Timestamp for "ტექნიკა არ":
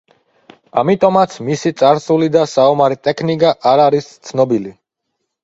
3.09-3.85